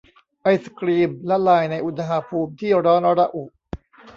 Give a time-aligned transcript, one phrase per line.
[0.43, 3.43] ไอศกรีมละลายในอุณหภูมิที่ร้อนระอุ